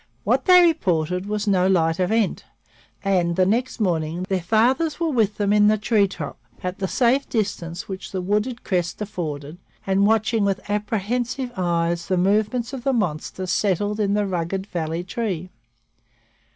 What 0.23 0.45
they 0.45 0.63
reported 0.65 1.27
was 1.27 1.47
no 1.47 1.67
light 1.67 1.99
event 1.99 2.43
and, 3.03 3.35
the 3.35 3.45
next 3.45 3.79
morning, 3.79 4.23
their 4.29 4.41
fathers 4.41 4.99
were 4.99 5.11
with 5.11 5.37
them 5.37 5.53
in 5.53 5.67
the 5.67 5.77
treetop 5.77 6.39
at 6.63 6.79
the 6.79 6.87
safe 6.87 7.29
distance 7.29 7.87
which 7.87 8.11
the 8.11 8.19
wooded 8.19 8.63
crest 8.63 8.99
afforded 8.99 9.59
and 9.85 10.07
watching 10.07 10.43
with 10.43 10.67
apprehensive 10.71 11.51
eyes 11.55 12.07
the 12.07 12.17
movements 12.17 12.73
of 12.73 12.83
the 12.83 12.93
monster 12.93 13.45
settled 13.45 13.99
in 13.99 14.15
the 14.15 14.25
rugged 14.25 14.65
valley 14.65 15.03
tree. 15.03 15.51